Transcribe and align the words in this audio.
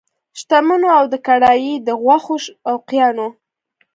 شتمنو 0.39 0.89
او 0.97 1.03
د 1.13 1.15
کړایي 1.27 1.73
د 1.87 1.89
غوښو 2.01 2.35
شوقیانو! 2.45 3.27